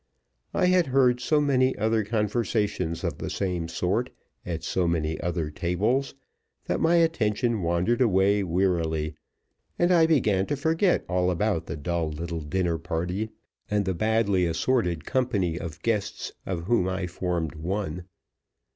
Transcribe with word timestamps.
I 0.51 0.65
had 0.65 0.87
heard 0.87 1.19
so 1.19 1.39
many 1.39 1.77
other 1.77 2.03
conversations 2.03 3.03
of 3.03 3.19
the 3.19 3.29
same 3.29 3.67
sort 3.67 4.09
at 4.47 4.63
so 4.63 4.87
many 4.87 5.21
other 5.21 5.51
tables 5.51 6.15
that 6.65 6.79
my 6.79 6.95
attention 6.95 7.61
wandered 7.61 8.01
away 8.01 8.43
wearily, 8.43 9.13
and 9.77 9.91
I 9.91 10.07
began 10.07 10.47
to 10.47 10.55
forget 10.57 11.05
all 11.07 11.29
about 11.29 11.67
the 11.67 11.77
dull 11.77 12.09
little 12.09 12.41
dinner 12.41 12.79
party 12.79 13.29
and 13.69 13.85
the 13.85 13.93
badly 13.93 14.47
assorted 14.47 15.05
company 15.05 15.59
of 15.59 15.79
guests 15.83 16.31
of 16.47 16.63
whom 16.63 16.87
I 16.89 17.05
formed 17.05 17.53
one. 17.53 18.05